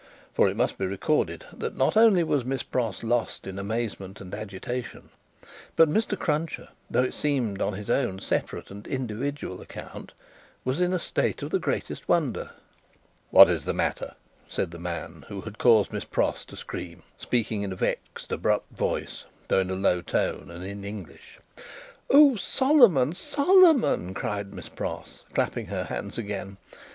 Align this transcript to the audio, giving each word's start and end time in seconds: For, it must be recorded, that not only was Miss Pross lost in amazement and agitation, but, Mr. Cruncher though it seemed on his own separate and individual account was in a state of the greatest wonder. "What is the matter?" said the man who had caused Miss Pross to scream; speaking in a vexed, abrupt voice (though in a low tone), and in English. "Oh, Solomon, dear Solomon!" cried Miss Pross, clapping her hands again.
For, 0.33 0.49
it 0.49 0.57
must 0.57 0.79
be 0.79 0.87
recorded, 0.87 1.45
that 1.53 1.77
not 1.77 1.95
only 1.95 2.23
was 2.23 2.43
Miss 2.43 2.63
Pross 2.63 3.03
lost 3.03 3.45
in 3.45 3.59
amazement 3.59 4.19
and 4.19 4.33
agitation, 4.33 5.09
but, 5.75 5.87
Mr. 5.87 6.17
Cruncher 6.17 6.69
though 6.89 7.03
it 7.03 7.13
seemed 7.13 7.61
on 7.61 7.73
his 7.73 7.87
own 7.87 8.17
separate 8.17 8.71
and 8.71 8.87
individual 8.87 9.61
account 9.61 10.13
was 10.65 10.81
in 10.81 10.91
a 10.91 10.97
state 10.97 11.43
of 11.43 11.51
the 11.51 11.59
greatest 11.59 12.09
wonder. 12.09 12.49
"What 13.29 13.47
is 13.47 13.65
the 13.65 13.75
matter?" 13.75 14.15
said 14.49 14.71
the 14.71 14.79
man 14.79 15.25
who 15.27 15.41
had 15.41 15.59
caused 15.59 15.93
Miss 15.93 16.05
Pross 16.05 16.45
to 16.45 16.55
scream; 16.57 17.03
speaking 17.19 17.61
in 17.61 17.71
a 17.71 17.75
vexed, 17.75 18.31
abrupt 18.31 18.75
voice 18.75 19.25
(though 19.49 19.59
in 19.59 19.69
a 19.69 19.75
low 19.75 20.01
tone), 20.01 20.49
and 20.49 20.65
in 20.65 20.83
English. 20.83 21.37
"Oh, 22.09 22.35
Solomon, 22.37 23.09
dear 23.11 23.15
Solomon!" 23.17 24.15
cried 24.15 24.51
Miss 24.51 24.67
Pross, 24.67 25.25
clapping 25.35 25.67
her 25.67 25.83
hands 25.83 26.17
again. 26.17 26.57